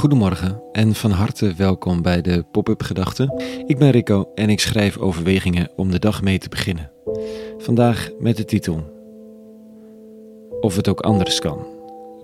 Goedemorgen 0.00 0.62
en 0.72 0.94
van 0.94 1.10
harte 1.10 1.54
welkom 1.54 2.02
bij 2.02 2.20
de 2.22 2.44
Pop-up 2.50 2.82
Gedachten. 2.82 3.42
Ik 3.66 3.78
ben 3.78 3.90
Rico 3.90 4.30
en 4.34 4.50
ik 4.50 4.60
schrijf 4.60 4.98
overwegingen 4.98 5.70
om 5.76 5.90
de 5.90 5.98
dag 5.98 6.22
mee 6.22 6.38
te 6.38 6.48
beginnen. 6.48 6.90
Vandaag 7.58 8.10
met 8.18 8.36
de 8.36 8.44
titel 8.44 8.84
Of 10.60 10.76
het 10.76 10.88
ook 10.88 11.00
anders 11.00 11.38
kan. 11.38 11.66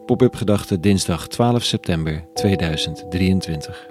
Pop-up 0.06 0.34
Gedachten 0.34 0.80
dinsdag 0.80 1.28
12 1.28 1.62
september 1.62 2.24
2023. 2.34 3.86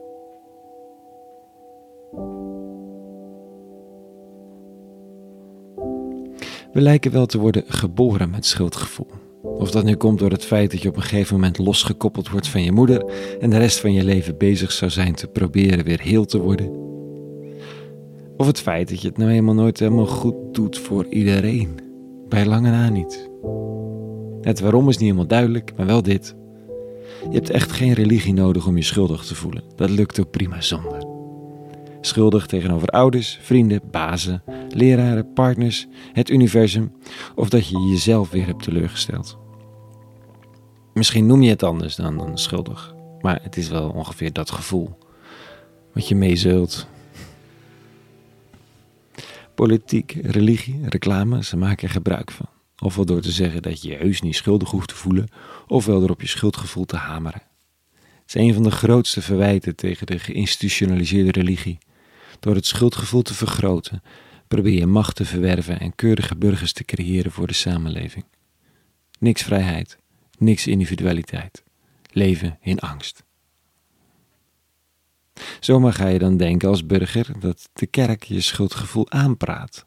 We 6.71 6.81
lijken 6.81 7.11
wel 7.11 7.25
te 7.25 7.37
worden 7.37 7.63
geboren 7.67 8.29
met 8.29 8.45
schuldgevoel. 8.45 9.24
Of 9.45 9.71
dat 9.71 9.83
nu 9.83 9.95
komt 9.95 10.19
door 10.19 10.31
het 10.31 10.45
feit 10.45 10.71
dat 10.71 10.81
je 10.81 10.89
op 10.89 10.95
een 10.95 11.01
gegeven 11.01 11.33
moment 11.33 11.57
losgekoppeld 11.57 12.29
wordt 12.29 12.47
van 12.47 12.63
je 12.63 12.71
moeder 12.71 13.05
en 13.39 13.49
de 13.49 13.57
rest 13.57 13.79
van 13.79 13.93
je 13.93 14.03
leven 14.03 14.37
bezig 14.37 14.71
zou 14.71 14.91
zijn 14.91 15.15
te 15.15 15.27
proberen 15.27 15.85
weer 15.85 16.01
heel 16.01 16.25
te 16.25 16.39
worden. 16.39 16.83
Of 18.37 18.47
het 18.47 18.59
feit 18.59 18.89
dat 18.89 19.01
je 19.01 19.07
het 19.07 19.17
nou 19.17 19.29
helemaal 19.29 19.53
nooit 19.53 19.79
helemaal 19.79 20.05
goed 20.05 20.35
doet 20.51 20.77
voor 20.77 21.05
iedereen. 21.05 21.79
Bij 22.29 22.45
lange 22.45 22.69
na 22.69 22.89
niet. 22.89 23.29
Het 24.41 24.59
waarom 24.59 24.89
is 24.89 24.95
niet 24.95 25.03
helemaal 25.03 25.27
duidelijk, 25.27 25.73
maar 25.77 25.85
wel 25.85 26.01
dit. 26.01 26.35
Je 27.29 27.35
hebt 27.35 27.49
echt 27.49 27.71
geen 27.71 27.93
religie 27.93 28.33
nodig 28.33 28.67
om 28.67 28.77
je 28.77 28.83
schuldig 28.83 29.25
te 29.25 29.35
voelen. 29.35 29.63
Dat 29.75 29.89
lukt 29.89 30.19
ook 30.19 30.31
prima 30.31 30.61
zonder. 30.61 31.04
Schuldig 32.05 32.45
tegenover 32.45 32.87
ouders, 32.87 33.39
vrienden, 33.41 33.81
bazen, 33.91 34.43
leraren, 34.69 35.33
partners, 35.33 35.87
het 36.13 36.29
universum 36.29 36.91
of 37.35 37.49
dat 37.49 37.67
je 37.67 37.79
jezelf 37.79 38.29
weer 38.29 38.45
hebt 38.45 38.63
teleurgesteld. 38.63 39.37
Misschien 40.93 41.25
noem 41.25 41.41
je 41.41 41.49
het 41.49 41.63
anders 41.63 41.95
dan, 41.95 42.17
dan 42.17 42.37
schuldig, 42.37 42.95
maar 43.21 43.39
het 43.43 43.57
is 43.57 43.69
wel 43.69 43.89
ongeveer 43.89 44.33
dat 44.33 44.51
gevoel 44.51 44.97
wat 45.93 46.07
je 46.07 46.15
meezult. 46.15 46.87
Politiek, 49.55 50.17
religie, 50.21 50.79
reclame, 50.89 51.43
ze 51.43 51.57
maken 51.57 51.87
er 51.87 51.93
gebruik 51.93 52.31
van. 52.31 52.49
Ofwel 52.79 53.05
door 53.05 53.21
te 53.21 53.31
zeggen 53.31 53.61
dat 53.61 53.81
je 53.81 53.89
je 53.89 53.97
heus 53.97 54.21
niet 54.21 54.35
schuldig 54.35 54.69
hoeft 54.69 54.87
te 54.87 54.95
voelen, 54.95 55.27
ofwel 55.67 55.99
door 55.99 56.09
op 56.09 56.21
je 56.21 56.27
schuldgevoel 56.27 56.85
te 56.85 56.97
hameren. 56.97 57.41
Het 57.93 58.35
is 58.35 58.41
een 58.41 58.53
van 58.53 58.63
de 58.63 58.71
grootste 58.71 59.21
verwijten 59.21 59.75
tegen 59.75 60.05
de 60.05 60.19
geïnstitutionaliseerde 60.19 61.31
religie. 61.31 61.77
Door 62.39 62.55
het 62.55 62.65
schuldgevoel 62.65 63.21
te 63.21 63.33
vergroten, 63.33 64.03
probeer 64.47 64.79
je 64.79 64.85
macht 64.85 65.15
te 65.15 65.25
verwerven 65.25 65.79
en 65.79 65.95
keurige 65.95 66.35
burgers 66.35 66.73
te 66.73 66.83
creëren 66.83 67.31
voor 67.31 67.47
de 67.47 67.53
samenleving. 67.53 68.25
Niks 69.19 69.41
vrijheid, 69.41 69.97
niks 70.37 70.67
individualiteit. 70.67 71.63
Leven 72.11 72.57
in 72.61 72.79
angst. 72.79 73.23
Zomaar 75.59 75.93
ga 75.93 76.07
je 76.07 76.19
dan 76.19 76.37
denken 76.37 76.69
als 76.69 76.85
burger 76.85 77.39
dat 77.39 77.69
de 77.73 77.85
kerk 77.85 78.23
je 78.23 78.41
schuldgevoel 78.41 79.11
aanpraat. 79.11 79.85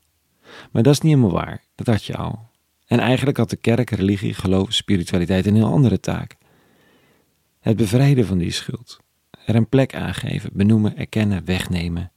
Maar 0.72 0.82
dat 0.82 0.92
is 0.92 1.00
niet 1.00 1.14
helemaal 1.14 1.36
waar, 1.36 1.64
dat 1.74 1.86
had 1.86 2.04
je 2.04 2.16
al. 2.16 2.48
En 2.86 2.98
eigenlijk 2.98 3.36
had 3.36 3.50
de 3.50 3.56
kerk, 3.56 3.90
religie, 3.90 4.34
geloof, 4.34 4.72
spiritualiteit 4.72 5.46
een 5.46 5.54
heel 5.54 5.72
andere 5.72 6.00
taak. 6.00 6.36
Het 7.60 7.76
bevrijden 7.76 8.26
van 8.26 8.38
die 8.38 8.50
schuld. 8.50 8.98
Er 9.46 9.54
een 9.54 9.68
plek 9.68 9.94
aangeven, 9.94 10.50
benoemen, 10.52 10.96
erkennen, 10.96 11.44
wegnemen. 11.44 12.12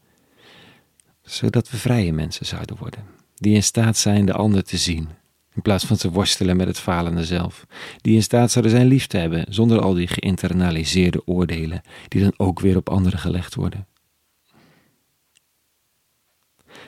Zodat 1.21 1.69
we 1.69 1.77
vrije 1.77 2.13
mensen 2.13 2.45
zouden 2.45 2.77
worden, 2.77 3.05
die 3.35 3.55
in 3.55 3.63
staat 3.63 3.97
zijn 3.97 4.25
de 4.25 4.33
ander 4.33 4.63
te 4.63 4.77
zien, 4.77 5.09
in 5.53 5.61
plaats 5.61 5.85
van 5.85 5.97
te 5.97 6.11
worstelen 6.11 6.57
met 6.57 6.67
het 6.67 6.79
falende 6.79 7.25
zelf. 7.25 7.65
Die 8.01 8.15
in 8.15 8.23
staat 8.23 8.51
zouden 8.51 8.73
zijn 8.73 8.87
lief 8.87 9.07
te 9.07 9.17
hebben, 9.17 9.45
zonder 9.49 9.81
al 9.81 9.93
die 9.93 10.07
geïnternaliseerde 10.07 11.27
oordelen, 11.27 11.81
die 12.07 12.21
dan 12.21 12.33
ook 12.37 12.59
weer 12.59 12.77
op 12.77 12.89
anderen 12.89 13.19
gelegd 13.19 13.55
worden. 13.55 13.87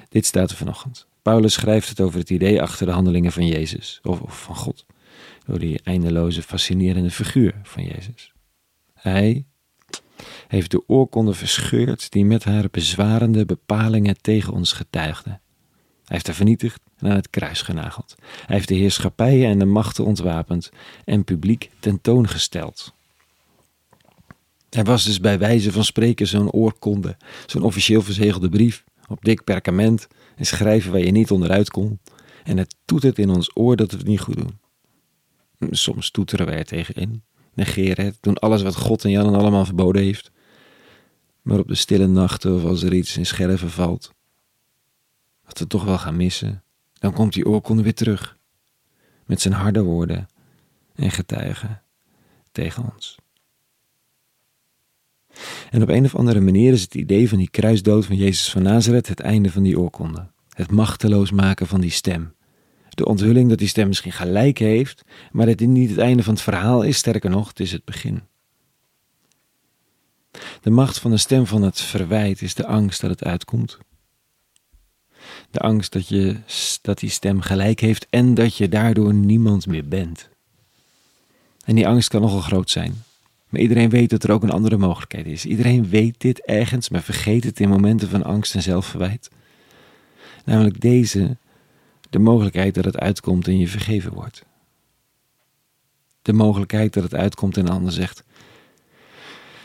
Dit 0.10 0.26
staat 0.26 0.52
er 0.52 0.58
vanochtend. 0.58 1.08
Paulus 1.22 1.54
schrijft 1.54 1.90
het 1.90 2.02
over 2.02 2.20
het 2.20 2.30
idee 2.30 2.62
achter 2.62 2.86
de 2.86 2.92
handelingen 2.92 3.32
van 3.32 3.48
Jezus, 3.48 4.00
of, 4.04 4.46
van 4.46 4.56
God, 4.56 4.86
door 5.46 5.60
die 5.60 5.82
eindeloze, 5.84 6.42
fascinerende 6.42 7.12
figuur 7.12 7.60
van 7.64 7.84
Jezus. 7.84 8.34
Hij 8.94 9.46
heeft 10.48 10.72
de 10.72 10.84
oorkonde 10.88 11.34
verscheurd 11.34 12.12
die 12.12 12.26
met 12.26 12.44
haar 12.44 12.68
bezwarende 12.72 13.46
bepalingen 13.46 14.22
tegen 14.22 14.54
ons 14.54 14.72
getuigden. 14.72 15.42
Hij 16.04 16.16
heeft 16.16 16.28
haar 16.28 16.36
vernietigd 16.36 16.82
en 16.98 17.10
aan 17.10 17.16
het 17.16 17.30
kruis 17.30 17.62
genageld. 17.62 18.16
Hij 18.46 18.56
heeft 18.56 18.68
de 18.68 18.76
heerschappijen 18.76 19.50
en 19.50 19.60
de 19.60 19.66
machten 19.66 20.06
ontwapend 20.06 20.72
en 21.06 21.24
publiek 21.24 21.70
tentoongesteld. 21.80 22.94
Er 24.70 24.84
was 24.84 25.04
dus 25.04 25.20
bij 25.20 25.40
wijze 25.40 25.72
van 25.72 25.84
spreken 25.84 26.28
zo'n 26.28 26.52
oorkonde, 26.52 27.18
zo'n 27.46 27.64
officieel 27.64 28.02
verzegelde 28.02 28.50
brief, 28.50 28.84
op 29.08 29.24
dik 29.24 29.44
perkament 29.44 30.08
en 30.36 30.46
schrijven 30.46 30.92
waar 30.92 31.02
je 31.02 31.12
niet 31.12 31.32
onderuit 31.32 31.70
kon. 31.70 32.00
En 32.44 32.58
het 32.58 32.76
toetert 32.86 33.20
in 33.20 33.30
ons 33.30 33.52
oor 33.54 33.76
dat 33.76 33.92
we 33.92 33.98
het 33.98 34.08
niet 34.08 34.20
goed 34.20 34.36
doen. 34.38 34.60
Soms 35.72 36.12
toeteren 36.12 36.46
wij 36.46 36.58
er 36.58 36.66
tegenin, 36.66 37.24
negeren 37.54 38.16
doen 38.20 38.38
alles 38.38 38.62
wat 38.62 38.76
God 38.76 39.04
en 39.04 39.12
Jan 39.12 39.36
allemaal 39.36 39.66
verboden 39.66 40.02
heeft. 40.02 40.32
Maar 41.42 41.60
op 41.60 41.68
de 41.68 41.76
stille 41.76 42.08
nachten 42.08 42.56
of 42.56 42.64
als 42.64 42.84
er 42.84 42.94
iets 42.94 43.18
in 43.18 43.26
scherven 43.26 43.70
valt, 43.70 44.14
wat 45.46 45.60
we 45.60 45.68
toch 45.68 45.84
wel 45.84 45.98
gaan 45.98 46.16
missen, 46.16 46.64
dan 46.94 47.14
komt 47.14 47.34
die 47.34 47.46
oorkonde 47.46 47.84
weer 47.84 47.94
terug. 47.94 48.38
Met 49.26 49.42
zijn 49.42 49.54
harde 49.54 49.82
woorden 49.82 50.30
en 50.96 51.12
getuigen 51.12 51.82
tegen 52.52 52.92
ons. 52.94 53.18
En 55.70 55.82
op 55.82 55.90
een 55.90 56.06
of 56.06 56.16
andere 56.16 56.40
manier 56.40 56.74
is 56.74 56.82
het 56.82 56.96
idee 56.96 57.30
van 57.30 57.38
die 57.38 57.50
kruisdood 57.50 58.06
van 58.06 58.16
Jezus 58.16 58.52
van 58.52 58.62
Nazareth 58.62 59.08
het 59.08 59.20
einde 59.20 59.52
van 59.52 59.64
die 59.64 59.80
oorkonde. 59.80 60.32
Het 60.50 60.72
machteloos 60.72 61.32
maken 61.32 61.68
van 61.68 61.82
die 61.82 61.92
stem. 61.92 62.34
De 62.96 63.06
onthulling 63.06 63.50
dat 63.50 63.58
die 63.58 63.68
stem 63.68 63.88
misschien 63.88 64.12
gelijk 64.12 64.58
heeft, 64.58 65.04
maar 65.32 65.46
dat 65.46 65.58
dit 65.58 65.68
niet 65.68 65.90
het 65.90 66.00
einde 66.00 66.24
van 66.24 66.34
het 66.34 66.44
verhaal 66.44 66.82
is, 66.82 66.98
sterker 66.98 67.30
nog, 67.30 67.48
het 67.48 67.60
is 67.60 67.72
het 67.72 67.86
begin. 67.86 68.22
De 70.62 70.70
macht 70.70 71.00
van 71.00 71.12
de 71.12 71.18
stem 71.18 71.46
van 71.46 71.62
het 71.62 71.82
verwijt 71.82 72.42
is 72.42 72.54
de 72.54 72.66
angst 72.66 73.02
dat 73.02 73.10
het 73.10 73.24
uitkomt. 73.24 73.78
De 75.52 75.60
angst 75.60 75.92
dat, 75.92 76.08
je, 76.08 76.38
dat 76.82 77.00
die 77.00 77.10
stem 77.10 77.42
gelijk 77.42 77.80
heeft 77.80 78.08
en 78.10 78.34
dat 78.34 78.58
je 78.58 78.70
daardoor 78.70 79.14
niemand 79.14 79.68
meer 79.68 79.88
bent. 79.88 80.30
En 81.66 81.76
die 81.76 81.88
angst 81.88 82.10
kan 82.10 82.22
nogal 82.22 82.42
groot 82.42 82.70
zijn. 82.70 83.04
Maar 83.50 83.62
iedereen 83.62 83.90
weet 83.90 84.10
dat 84.10 84.24
er 84.24 84.32
ook 84.32 84.44
een 84.44 84.52
andere 84.52 84.78
mogelijkheid 84.78 85.26
is. 85.26 85.46
Iedereen 85.46 85.90
weet 85.90 86.16
dit 86.18 86.42
ergens, 86.42 86.90
maar 86.90 87.04
vergeet 87.04 87.44
het 87.44 87.60
in 87.60 87.70
momenten 87.70 88.10
van 88.10 88.24
angst 88.24 88.56
en 88.56 88.62
zelfverwijt. 88.62 89.30
Namelijk 90.46 90.82
deze, 90.82 91.38
de 92.14 92.20
mogelijkheid 92.20 92.74
dat 92.74 92.86
het 92.86 92.98
uitkomt 92.98 93.48
en 93.48 93.58
je 93.58 93.68
vergeven 93.68 94.14
wordt. 94.14 94.46
De 96.22 96.34
mogelijkheid 96.34 96.94
dat 96.94 97.04
het 97.04 97.14
uitkomt 97.14 97.58
en 97.58 97.66
een 97.66 97.74
ander 97.74 97.92
zegt: 97.92 98.24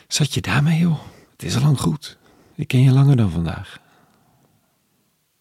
Zat 0.06 0.34
je 0.34 0.40
daarmee, 0.40 0.78
joh? 0.78 1.00
Het 1.32 1.42
is 1.42 1.56
al 1.56 1.62
lang 1.62 1.80
goed. 1.80 2.18
Ik 2.54 2.68
ken 2.68 2.82
je 2.82 2.92
langer 2.92 3.16
dan 3.16 3.30
vandaag. 3.30 3.80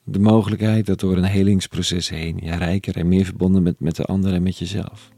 De 0.03 0.19
mogelijkheid 0.19 0.85
dat 0.85 0.99
door 0.99 1.17
een 1.17 1.23
helingsproces 1.23 2.09
heen 2.09 2.39
je 2.41 2.55
rijker 2.55 2.97
en 2.97 3.07
meer 3.07 3.25
verbonden 3.25 3.63
bent 3.63 3.79
met 3.79 3.95
de 3.95 4.03
ander 4.03 4.33
en 4.33 4.43
met 4.43 4.57
jezelf. 4.57 5.09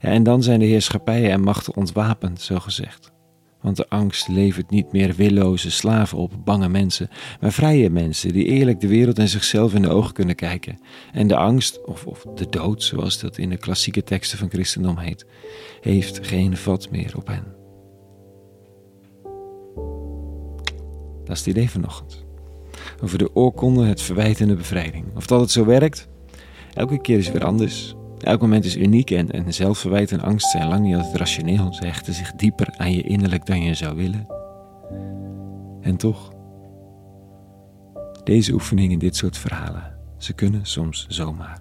Ja, 0.00 0.08
en 0.08 0.22
dan 0.22 0.42
zijn 0.42 0.58
de 0.58 0.66
heerschappijen 0.66 1.30
en 1.30 1.40
machten 1.40 1.76
ontwapend, 1.76 2.40
zo 2.40 2.58
gezegd. 2.58 3.12
Want 3.60 3.76
de 3.76 3.88
angst 3.88 4.28
levert 4.28 4.70
niet 4.70 4.92
meer 4.92 5.14
willoze 5.14 5.70
slaven 5.70 6.18
op, 6.18 6.32
bange 6.44 6.68
mensen, 6.68 7.08
maar 7.40 7.52
vrije 7.52 7.90
mensen 7.90 8.32
die 8.32 8.44
eerlijk 8.44 8.80
de 8.80 8.88
wereld 8.88 9.18
en 9.18 9.28
zichzelf 9.28 9.74
in 9.74 9.82
de 9.82 9.88
ogen 9.88 10.12
kunnen 10.12 10.34
kijken. 10.34 10.80
En 11.12 11.26
de 11.26 11.36
angst, 11.36 11.84
of, 11.84 12.06
of 12.06 12.24
de 12.34 12.48
dood, 12.48 12.82
zoals 12.82 13.20
dat 13.20 13.38
in 13.38 13.48
de 13.48 13.56
klassieke 13.56 14.02
teksten 14.02 14.38
van 14.38 14.50
christendom 14.50 14.98
heet, 14.98 15.26
heeft 15.80 16.26
geen 16.26 16.56
vat 16.56 16.90
meer 16.90 17.12
op 17.16 17.26
hen. 17.26 17.56
Dat 21.24 21.36
is 21.36 21.44
het 21.44 21.54
idee 21.56 21.70
vanochtend. 21.70 22.24
Over 23.02 23.18
de 23.18 23.34
oorkonde, 23.34 23.84
het 23.84 24.02
verwijt 24.02 24.40
en 24.40 24.48
de 24.48 24.56
bevrijding. 24.56 25.04
Of 25.16 25.26
dat 25.26 25.40
het 25.40 25.50
zo 25.50 25.64
werkt? 25.64 26.08
Elke 26.74 27.00
keer 27.00 27.18
is 27.18 27.30
weer 27.30 27.44
anders. 27.44 27.96
Elk 28.20 28.40
moment 28.40 28.64
is 28.64 28.76
uniek 28.76 29.10
en, 29.10 29.30
en 29.30 29.54
zelfverwijt 29.54 30.12
en 30.12 30.20
angst 30.20 30.50
zijn 30.50 30.68
lang 30.68 30.80
niet 30.84 30.94
altijd 30.94 31.16
rationeel. 31.16 31.72
Ze 31.72 31.86
hechten 31.86 32.14
zich 32.14 32.32
dieper 32.32 32.74
aan 32.76 32.92
je 32.92 33.02
innerlijk 33.02 33.46
dan 33.46 33.62
je 33.62 33.74
zou 33.74 33.96
willen. 33.96 34.26
En 35.80 35.96
toch, 35.96 36.32
deze 38.24 38.52
oefeningen, 38.52 38.98
dit 38.98 39.16
soort 39.16 39.38
verhalen, 39.38 39.96
ze 40.16 40.32
kunnen 40.32 40.66
soms 40.66 41.06
zomaar 41.08 41.58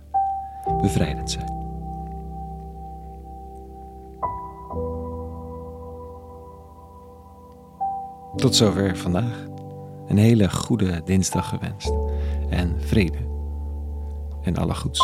bevrijdend 0.81 1.31
zijn. 1.31 1.55
Tot 8.35 8.55
zover 8.55 8.97
vandaag. 8.97 9.45
Een 10.07 10.17
hele 10.17 10.49
goede 10.49 11.01
dinsdag 11.05 11.49
gewenst. 11.49 11.93
En 12.49 12.75
vrede. 12.79 13.17
En 14.41 14.57
alle 14.57 14.75
goeds. 14.75 15.01